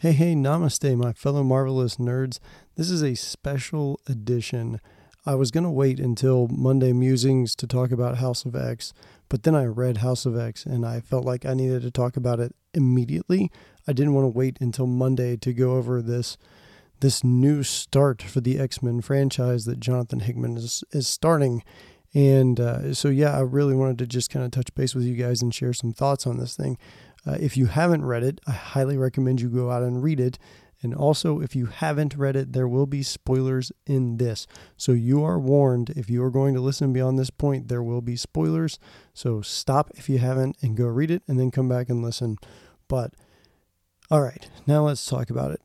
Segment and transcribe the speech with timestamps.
[0.00, 2.38] Hey, hey, namaste, my fellow marvelous nerds.
[2.76, 4.80] This is a special edition.
[5.26, 8.92] I was going to wait until Monday Musings to talk about House of X,
[9.28, 12.16] but then I read House of X and I felt like I needed to talk
[12.16, 13.50] about it immediately.
[13.88, 16.36] I didn't want to wait until Monday to go over this
[17.00, 21.64] this new start for the X-Men franchise that Jonathan Hickman is is starting.
[22.14, 25.14] And uh, so, yeah, I really wanted to just kind of touch base with you
[25.14, 26.78] guys and share some thoughts on this thing.
[27.26, 30.38] Uh, if you haven't read it, I highly recommend you go out and read it.
[30.80, 34.46] And also, if you haven't read it, there will be spoilers in this.
[34.76, 38.00] So you are warned if you are going to listen beyond this point, there will
[38.00, 38.78] be spoilers.
[39.12, 42.36] So stop if you haven't and go read it and then come back and listen.
[42.86, 43.12] But
[44.10, 45.60] all right, now let's talk about it.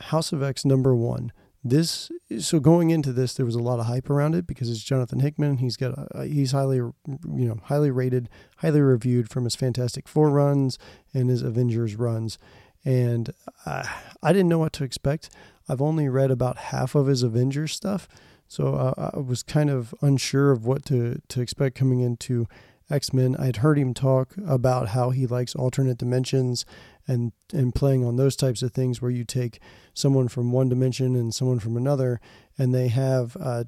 [0.00, 1.32] House of X number one
[1.64, 4.82] this so going into this there was a lot of hype around it because it's
[4.82, 5.58] Jonathan Hickman.
[5.58, 8.28] He's got a, he's highly you know highly rated
[8.58, 10.78] highly reviewed from his Fantastic Four runs
[11.14, 12.38] and his Avengers runs.
[12.84, 13.32] And
[13.64, 13.88] I,
[14.22, 15.30] I didn't know what to expect.
[15.66, 18.06] I've only read about half of his Avengers stuff.
[18.46, 22.46] So uh, I was kind of unsure of what to to expect coming into
[22.90, 23.36] X-Men.
[23.36, 26.64] I'd heard him talk about how he likes alternate dimensions
[27.06, 29.60] and and playing on those types of things where you take
[29.92, 32.20] someone from one dimension and someone from another
[32.58, 33.64] and they have uh,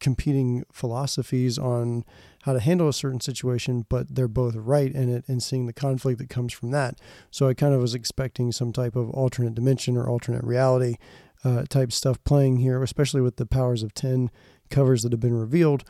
[0.00, 2.04] competing philosophies on
[2.42, 5.72] how to handle a certain situation but they're both right in it and seeing the
[5.72, 6.98] conflict that comes from that.
[7.30, 10.96] So i kind of was expecting some type of alternate dimension or alternate reality
[11.44, 14.30] uh, type stuff playing here especially with the powers of 10
[14.70, 15.84] covers that have been revealed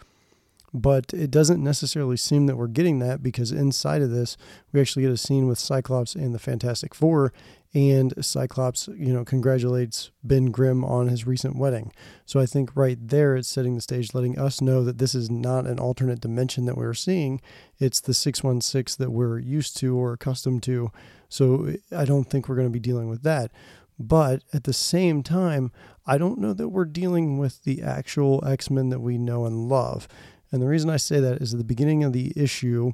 [0.72, 4.36] but it doesn't necessarily seem that we're getting that because inside of this,
[4.72, 7.32] we actually get a scene with Cyclops and the Fantastic Four,
[7.74, 11.92] and Cyclops, you know, congratulates Ben Grimm on his recent wedding.
[12.24, 15.30] So I think right there it's setting the stage, letting us know that this is
[15.30, 17.42] not an alternate dimension that we're seeing.
[17.78, 20.90] It's the 616 that we're used to or accustomed to.
[21.28, 23.52] So I don't think we're going to be dealing with that.
[23.98, 25.72] But at the same time,
[26.06, 29.68] I don't know that we're dealing with the actual X Men that we know and
[29.68, 30.08] love.
[30.50, 32.92] And the reason I say that is at the beginning of the issue,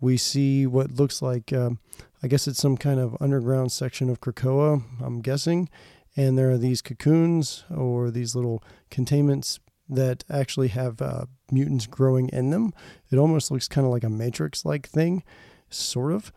[0.00, 1.78] we see what looks like, um,
[2.22, 5.68] I guess it's some kind of underground section of Krakoa, I'm guessing.
[6.16, 12.28] And there are these cocoons or these little containments that actually have uh, mutants growing
[12.30, 12.72] in them.
[13.10, 15.22] It almost looks kind of like a matrix like thing,
[15.68, 16.32] sort of,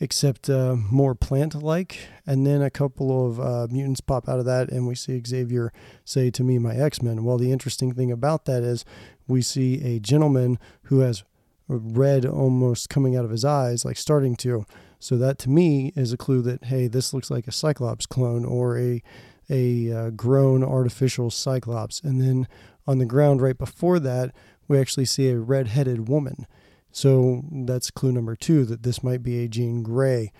[0.00, 1.98] except uh, more plant like.
[2.26, 5.72] And then a couple of uh, mutants pop out of that, and we see Xavier
[6.04, 7.22] say to me, My X Men.
[7.22, 8.84] Well, the interesting thing about that is
[9.28, 11.22] we see a gentleman who has
[11.68, 14.64] red almost coming out of his eyes, like starting to.
[14.98, 18.44] So that to me is a clue that hey, this looks like a Cyclops clone
[18.44, 19.02] or a
[19.48, 22.00] a uh, grown artificial Cyclops.
[22.00, 22.48] And then
[22.86, 24.32] on the ground right before that,
[24.68, 26.46] we actually see a red-headed woman.
[26.92, 30.32] So that's clue number two that this might be a Jean Grey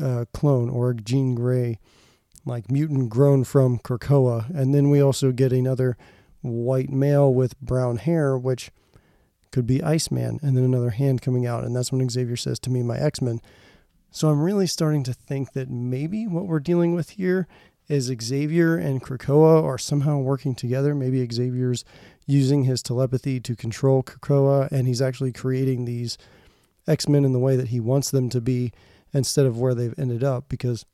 [0.00, 1.78] uh, clone or a Jean Grey
[2.44, 4.48] like mutant grown from Krakoa.
[4.54, 5.96] And then we also get another
[6.40, 8.70] white male with brown hair, which
[9.50, 11.64] could be Iceman, and then another hand coming out.
[11.64, 13.40] And that's when Xavier says to me, my X Men.
[14.10, 17.46] So I'm really starting to think that maybe what we're dealing with here
[17.88, 20.94] is Xavier and Krakoa are somehow working together.
[20.94, 21.84] Maybe Xavier's
[22.26, 26.18] using his telepathy to control Krakoa, and he's actually creating these
[26.86, 28.72] X Men in the way that he wants them to be
[29.12, 30.48] instead of where they've ended up.
[30.48, 30.84] Because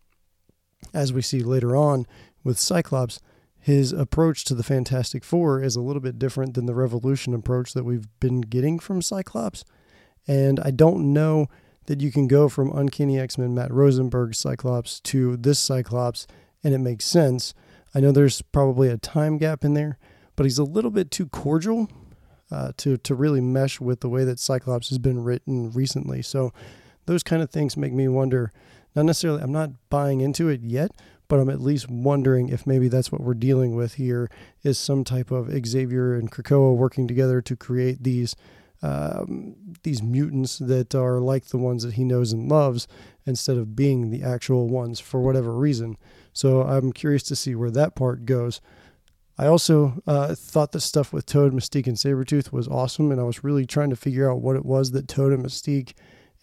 [0.92, 2.06] as we see later on
[2.44, 3.20] with Cyclops,
[3.58, 7.72] his approach to the Fantastic Four is a little bit different than the Revolution approach
[7.72, 9.64] that we've been getting from Cyclops.
[10.28, 11.48] And I don't know
[11.86, 16.26] that you can go from Uncanny X Men Matt Rosenberg Cyclops to this Cyclops
[16.64, 17.54] and it makes sense.
[17.94, 19.98] I know there's probably a time gap in there,
[20.34, 21.88] but he's a little bit too cordial
[22.50, 26.22] uh, to, to really mesh with the way that Cyclops has been written recently.
[26.22, 26.52] So
[27.06, 28.52] those kind of things make me wonder.
[28.96, 30.90] Not necessarily, I'm not buying into it yet,
[31.28, 34.30] but I'm at least wondering if maybe that's what we're dealing with here
[34.62, 38.34] is some type of Xavier and Krakoa working together to create these
[38.82, 42.86] um, these mutants that are like the ones that he knows and loves
[43.24, 45.96] instead of being the actual ones for whatever reason.
[46.34, 48.60] So I'm curious to see where that part goes.
[49.38, 53.24] I also uh, thought the stuff with Toad, Mystique, and Sabretooth was awesome, and I
[53.24, 55.94] was really trying to figure out what it was that Toad and Mystique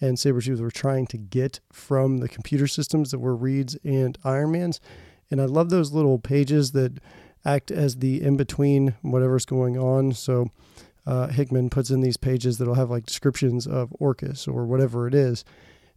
[0.01, 4.51] and Sabretooth were trying to get from the computer systems that were Reed's and Iron
[4.51, 4.81] Man's.
[5.29, 6.99] And I love those little pages that
[7.45, 10.11] act as the in between whatever's going on.
[10.13, 10.47] So
[11.05, 15.13] uh, Hickman puts in these pages that'll have like descriptions of Orchis or whatever it
[15.13, 15.45] is.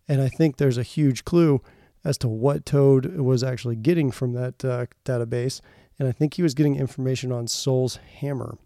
[0.07, 1.61] And I think there's a huge clue
[2.05, 5.61] as to what Toad was actually getting from that uh, database.
[5.99, 8.59] And I think he was getting information on Sol's Hammer.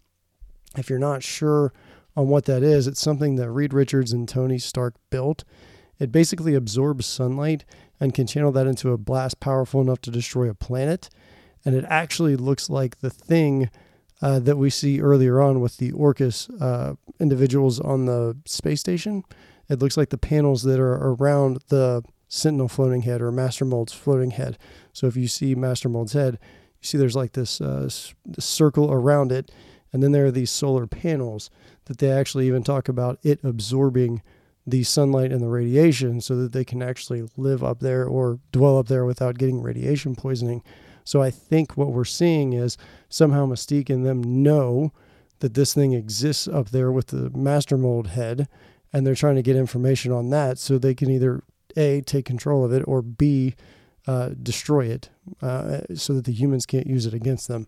[0.77, 1.73] If you're not sure
[2.19, 2.85] on what that is.
[2.85, 5.45] It's something that Reed Richards and Tony Stark built.
[5.99, 7.63] It basically absorbs sunlight
[7.99, 11.09] and can channel that into a blast powerful enough to destroy a planet.
[11.63, 13.69] And it actually looks like the thing
[14.21, 19.23] uh, that we see earlier on with the Orchis uh, individuals on the space station.
[19.69, 23.91] It looks like the panels that are around the Sentinel floating head or Master Mold's
[23.91, 24.57] floating head.
[24.93, 26.37] So if you see Master Mold's head,
[26.79, 29.51] you see there's like this, uh, this circle around it,
[29.91, 31.49] and then there are these solar panels
[31.85, 34.21] that they actually even talk about it absorbing
[34.65, 38.77] the sunlight and the radiation so that they can actually live up there or dwell
[38.77, 40.61] up there without getting radiation poisoning.
[41.03, 42.77] So I think what we're seeing is
[43.09, 44.93] somehow Mystique and them know
[45.39, 48.47] that this thing exists up there with the master mold head,
[48.93, 51.41] and they're trying to get information on that so they can either
[51.75, 53.55] a take control of it or b
[54.07, 55.09] uh, destroy it
[55.41, 57.67] uh, so that the humans can't use it against them.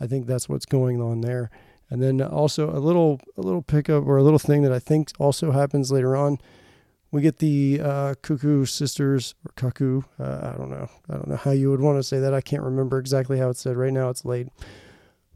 [0.00, 1.50] I think that's what's going on there.
[1.90, 5.10] And then also a little a little pickup or a little thing that I think
[5.18, 6.38] also happens later on.
[7.10, 10.00] We get the uh, Cuckoo sisters or Cuckoo.
[10.18, 10.88] Uh, I don't know.
[11.10, 12.32] I don't know how you would want to say that.
[12.32, 13.76] I can't remember exactly how it's said.
[13.76, 14.48] Right now it's late.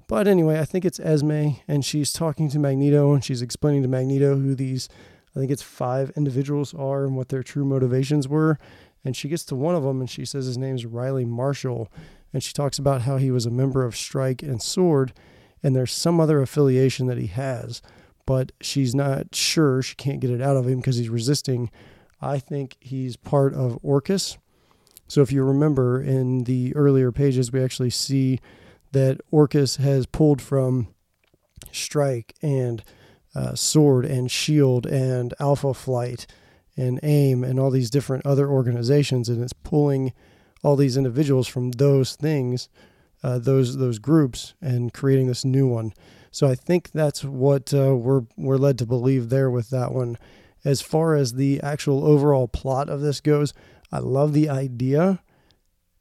[0.08, 3.88] But anyway, I think it's Esme, and she's talking to Magneto, and she's explaining to
[3.88, 4.88] Magneto who these,
[5.36, 8.58] I think it's five individuals are and what their true motivations were.
[9.04, 11.92] And she gets to one of them, and she says his name's Riley Marshall,
[12.32, 15.12] and she talks about how he was a member of Strike and Sword,
[15.62, 17.82] and there's some other affiliation that he has,
[18.24, 19.80] but she's not sure.
[19.82, 21.70] She can't get it out of him because he's resisting.
[22.20, 24.38] I think he's part of Orchis.
[25.06, 28.40] So if you remember in the earlier pages, we actually see
[28.92, 30.88] that Orchis has pulled from
[31.70, 32.82] Strike and
[33.36, 36.26] uh, Sword and Shield and Alpha Flight
[36.76, 40.12] and AIM and all these different other organizations, and it's pulling
[40.62, 42.68] all these individuals from those things
[43.22, 45.92] uh, those those groups and creating this new one.
[46.30, 50.16] So I think that's what uh, we're we're led to believe there with that one.
[50.64, 53.54] As far as the actual overall plot of this goes,
[53.90, 55.20] I love the idea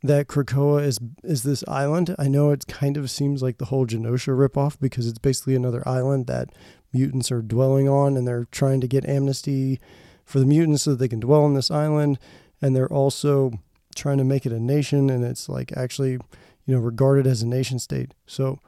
[0.08, 2.16] that Krakoa is is this island.
[2.18, 5.88] I know it kind of seems like the whole Genosha ripoff because it's basically another
[5.88, 6.50] island that
[6.94, 9.80] mutants are dwelling on, and they're trying to get amnesty
[10.24, 12.20] for the mutants so that they can dwell on this island,
[12.62, 13.52] and they're also
[13.96, 16.20] trying to make it a nation, and it's like actually
[16.66, 18.14] you know, regarded as a nation state.
[18.26, 18.60] So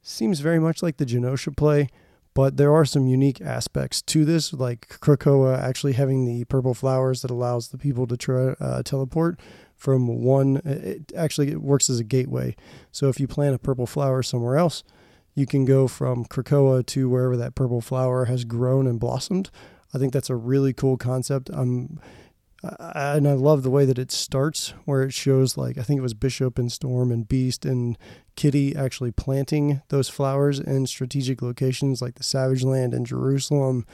[0.00, 1.88] seems very much like the Genosha play,
[2.34, 7.22] but there are some unique aspects to this, like Krakoa actually having the purple flowers
[7.22, 9.38] that allows the people to tra- uh, teleport
[9.76, 10.56] from one.
[10.64, 12.56] It actually it works as a gateway.
[12.90, 14.82] So if you plant a purple flower somewhere else,
[15.34, 19.50] you can go from Krakoa to wherever that purple flower has grown and blossomed.
[19.94, 21.50] I think that's a really cool concept.
[21.52, 22.00] I'm
[22.62, 26.02] and I love the way that it starts, where it shows like I think it
[26.02, 27.98] was Bishop and Storm and Beast and
[28.36, 33.86] Kitty actually planting those flowers in strategic locations like the Savage Land and Jerusalem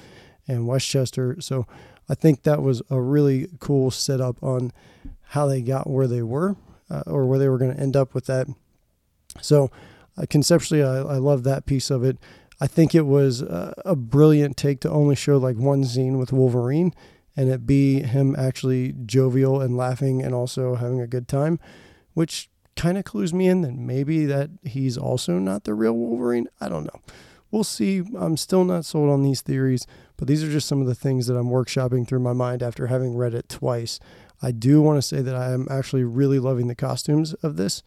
[0.47, 1.41] and Westchester.
[1.41, 1.67] So
[2.09, 4.73] I think that was a really cool setup on
[5.31, 6.57] how they got where they were
[6.91, 8.47] uh, or where they were going to end up with that.
[9.41, 9.71] So
[10.17, 12.19] uh, conceptually, I, I love that piece of it.
[12.61, 16.33] I think it was a, a brilliant take to only show like one scene with
[16.33, 16.93] Wolverine
[17.37, 21.61] and it be him actually jovial and laughing and also having a good time,
[22.15, 26.49] which kind of clues me in that maybe that he's also not the real Wolverine.
[26.61, 27.01] I don't know.
[27.51, 28.03] We'll see.
[28.17, 29.87] I'm still not sold on these theories,
[30.17, 32.87] but these are just some of the things that I'm workshopping through my mind after
[32.87, 33.99] having read it twice.
[34.41, 37.83] I do want to say that I am actually really loving the costumes of this.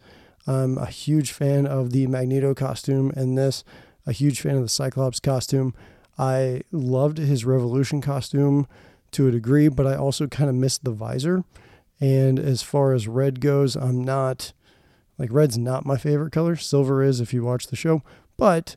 [0.46, 3.64] I'm a huge fan of the Magneto costume and this,
[4.06, 5.72] a huge fan of the Cyclops costume.
[6.18, 8.66] I loved his Revolution costume
[9.12, 11.44] to a degree, but I also kind of missed the visor.
[11.98, 14.52] And as far as red goes, I'm not
[15.22, 16.56] like red's not my favorite color.
[16.56, 18.02] Silver is if you watch the show,
[18.36, 18.74] but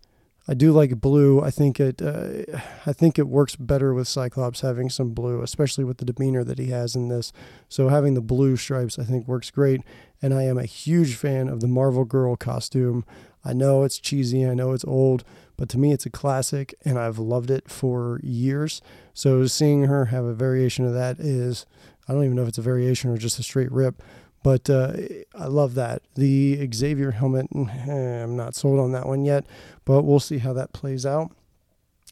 [0.48, 1.42] I do like blue.
[1.42, 5.84] I think it uh, I think it works better with Cyclops having some blue, especially
[5.84, 7.34] with the demeanor that he has in this.
[7.68, 9.82] So having the blue stripes I think works great.
[10.22, 13.06] And I am a huge fan of the Marvel Girl costume.
[13.44, 15.24] I know it's cheesy, I know it's old,
[15.58, 18.84] but to me it's a classic and I've loved it for years.
[19.16, 21.66] So seeing her have a variation of that is,
[22.08, 24.04] I don't even know if it's a variation or just a straight rip,
[24.46, 24.94] but uh,
[25.34, 26.04] I love that.
[26.14, 29.44] The Xavier helmet, eh, I'm not sold on that one yet,
[29.86, 31.32] but we'll see how that plays out.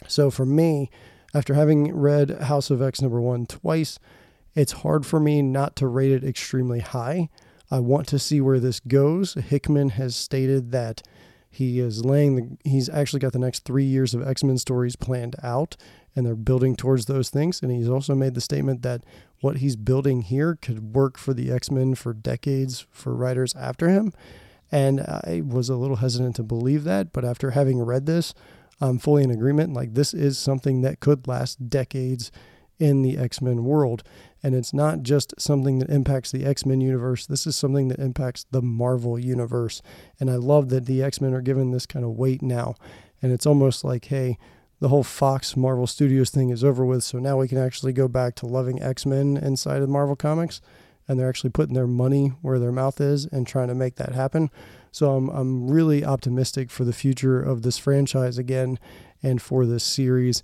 [0.08, 0.90] So for me,
[1.36, 4.00] after having read House of X number one twice,
[4.56, 7.30] it's hard for me not to rate it extremely high.
[7.70, 9.36] I want to see where this goes.
[9.36, 11.04] Hickman has stated that
[11.52, 14.96] he is laying the, he's actually got the next three years of X Men stories
[14.96, 15.78] planned out,
[16.16, 17.62] and they're building towards those things.
[17.62, 19.04] And he's also made the statement that
[19.44, 23.90] what he's building here could work for the X Men for decades for writers after
[23.90, 24.14] him.
[24.72, 28.34] And I was a little hesitant to believe that, but after having read this,
[28.80, 29.74] I'm fully in agreement.
[29.74, 32.32] Like, this is something that could last decades
[32.80, 34.02] in the X Men world.
[34.42, 38.00] And it's not just something that impacts the X Men universe, this is something that
[38.00, 39.82] impacts the Marvel universe.
[40.22, 42.76] And I love that the X Men are given this kind of weight now.
[43.22, 44.38] And it's almost like, hey,
[44.80, 47.04] the whole Fox Marvel Studios thing is over with.
[47.04, 50.62] So now we can actually go back to loving X Men inside of Marvel Comics.
[51.08, 54.14] And they're actually putting their money where their mouth is and trying to make that
[54.14, 54.50] happen.
[54.92, 58.80] So I'm, I'm really optimistic for the future of this franchise again
[59.22, 60.44] and for this series.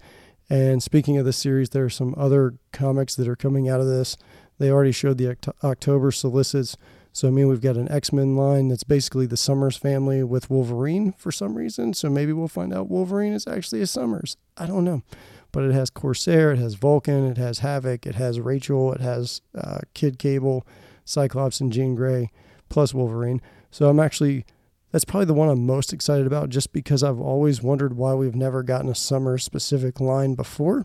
[0.49, 3.87] And speaking of the series, there are some other comics that are coming out of
[3.87, 4.17] this.
[4.57, 6.75] They already showed the October solicits.
[7.11, 10.49] So, I mean, we've got an X Men line that's basically the Summers family with
[10.49, 11.93] Wolverine for some reason.
[11.93, 14.37] So maybe we'll find out Wolverine is actually a Summers.
[14.57, 15.03] I don't know.
[15.51, 19.41] But it has Corsair, it has Vulcan, it has Havoc, it has Rachel, it has
[19.57, 20.65] uh, Kid Cable,
[21.05, 22.29] Cyclops, and Jean Grey,
[22.69, 23.41] plus Wolverine.
[23.71, 24.45] So I'm actually
[24.91, 28.35] that's probably the one I'm most excited about just because I've always wondered why we've
[28.35, 30.83] never gotten a summer specific line before.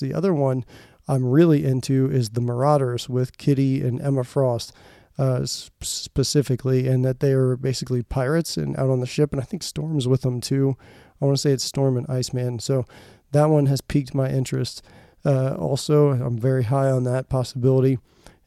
[0.00, 0.64] The other one
[1.06, 4.72] I'm really into is the Marauders with Kitty and Emma Frost.
[5.16, 9.44] Uh, specifically, and that they are basically pirates and out on the ship, and I
[9.44, 10.76] think Storm's with them too.
[11.22, 12.58] I want to say it's Storm and Iceman.
[12.58, 12.84] So
[13.30, 14.82] that one has piqued my interest.
[15.24, 17.98] Uh, also, I'm very high on that possibility.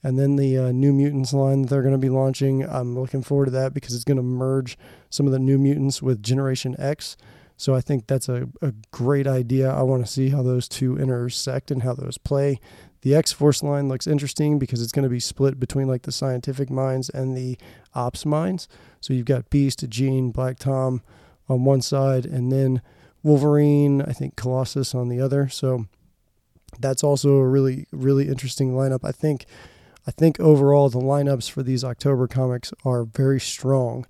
[0.03, 3.23] And then the uh, New Mutants line that they're going to be launching, I'm looking
[3.23, 4.77] forward to that because it's going to merge
[5.09, 7.17] some of the New Mutants with Generation X.
[7.57, 9.69] So I think that's a, a great idea.
[9.69, 12.59] I want to see how those two intersect and how those play.
[13.01, 16.11] The X Force line looks interesting because it's going to be split between like the
[16.11, 17.57] scientific minds and the
[17.95, 18.67] ops minds.
[19.01, 21.01] So you've got Beast, Jean, Black Tom
[21.49, 22.81] on one side, and then
[23.23, 25.49] Wolverine, I think Colossus on the other.
[25.49, 25.85] So
[26.79, 29.03] that's also a really, really interesting lineup.
[29.03, 29.45] I think
[30.07, 34.05] I think overall the lineups for these October comics are very strong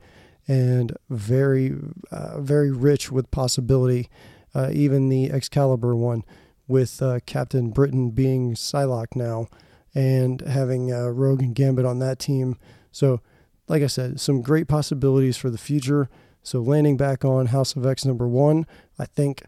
[0.47, 1.75] and very,
[2.11, 4.09] uh, very rich with possibility.
[4.55, 6.23] Uh, even the Excalibur one
[6.67, 9.47] with uh, Captain Britain being Psylocke now
[9.93, 12.57] and having uh, Rogue and Gambit on that team.
[12.91, 13.21] So,
[13.67, 16.09] like I said, some great possibilities for the future.
[16.43, 18.65] So, landing back on House of X number one,
[18.97, 19.43] I think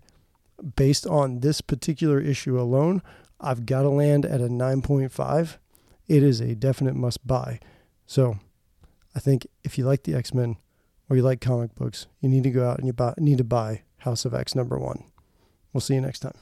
[0.75, 3.01] based on this particular issue alone,
[3.39, 5.57] I've got to land at a 9.5
[6.09, 7.59] it is a definite must buy.
[8.07, 8.39] So
[9.15, 10.57] I think if you like the X Men
[11.09, 13.43] or you like comic books, you need to go out and you buy, need to
[13.43, 15.03] buy House of X number one.
[15.73, 16.35] We'll see you next time.